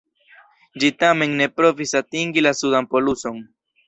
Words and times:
Ĝi 0.83 0.87
tamen 1.03 1.35
ne 1.41 1.47
provis 1.59 1.93
atingi 1.99 2.45
la 2.47 2.55
sudan 2.61 2.89
poluson. 2.95 3.39